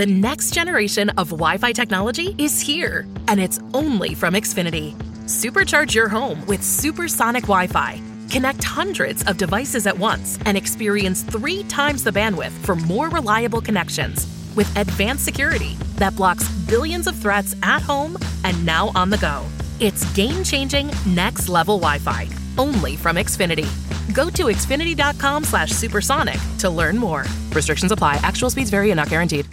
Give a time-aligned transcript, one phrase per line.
[0.00, 4.94] The next generation of Wi Fi technology is here, and it's only from Xfinity.
[5.24, 8.00] Supercharge your home with supersonic Wi Fi.
[8.30, 13.60] Connect hundreds of devices at once and experience three times the bandwidth for more reliable
[13.60, 14.26] connections.
[14.56, 19.44] With advanced security that blocks billions of threats at home and now on the go.
[19.80, 22.28] It's game changing, next level Wi Fi,
[22.58, 23.68] only from Xfinity.
[24.14, 27.24] Go to xfinity.com slash supersonic to learn more.
[27.52, 28.16] Restrictions apply.
[28.22, 29.46] Actual speeds vary and not guaranteed.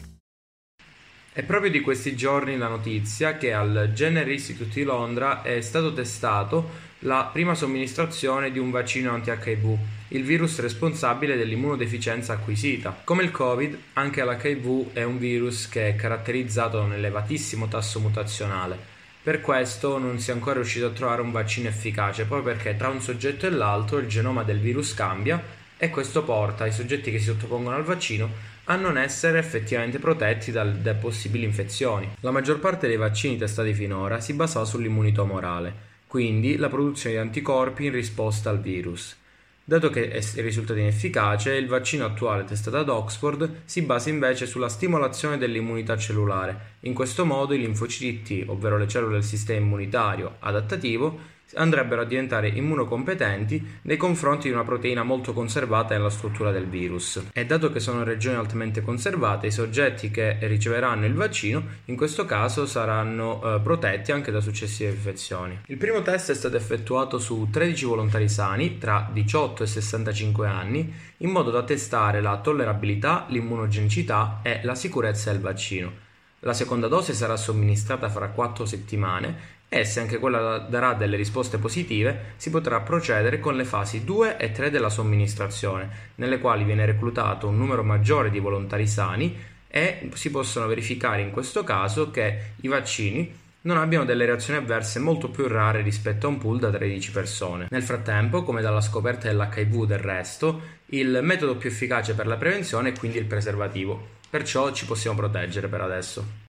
[1.37, 5.93] È proprio di questi giorni la notizia che al Jenner Institute di Londra è stato
[5.93, 6.67] testato
[7.01, 13.01] la prima somministrazione di un vaccino anti-HIV, il virus responsabile dell'immunodeficienza acquisita.
[13.03, 17.99] Come il Covid, anche l'HIV è un virus che è caratterizzato da un elevatissimo tasso
[17.99, 18.75] mutazionale.
[19.21, 22.87] Per questo non si è ancora riuscito a trovare un vaccino efficace, proprio perché tra
[22.87, 25.39] un soggetto e l'altro il genoma del virus cambia
[25.77, 30.51] e questo porta i soggetti che si sottopongono al vaccino a non essere effettivamente protetti
[30.51, 32.09] da, da possibili infezioni.
[32.21, 35.73] La maggior parte dei vaccini testati finora si basava sull'immunità morale,
[36.07, 39.15] quindi la produzione di anticorpi in risposta al virus.
[39.63, 44.69] Dato che è risultato inefficace, il vaccino attuale testato ad Oxford si basa invece sulla
[44.69, 46.75] stimolazione dell'immunità cellulare.
[46.81, 52.05] In questo modo i linfociti T, ovvero le cellule del sistema immunitario adattativo, andrebbero a
[52.05, 57.23] diventare immunocompetenti nei confronti di una proteina molto conservata nella struttura del virus.
[57.33, 62.25] E dato che sono regioni altamente conservate, i soggetti che riceveranno il vaccino in questo
[62.25, 65.59] caso saranno eh, protetti anche da successive infezioni.
[65.67, 70.93] Il primo test è stato effettuato su 13 volontari sani tra 18 e 65 anni
[71.17, 76.05] in modo da testare la tollerabilità, l'immunogenicità e la sicurezza del vaccino.
[76.41, 81.57] La seconda dose sarà somministrata fra 4 settimane e se anche quella darà delle risposte
[81.57, 86.85] positive, si potrà procedere con le fasi 2 e 3 della somministrazione, nelle quali viene
[86.85, 89.35] reclutato un numero maggiore di volontari sani
[89.67, 94.99] e si possono verificare in questo caso che i vaccini non abbiano delle reazioni avverse
[94.99, 97.67] molto più rare rispetto a un pool da 13 persone.
[97.69, 102.89] Nel frattempo, come dalla scoperta dell'HIV del resto, il metodo più efficace per la prevenzione
[102.89, 106.45] è quindi il preservativo, perciò ci possiamo proteggere per adesso.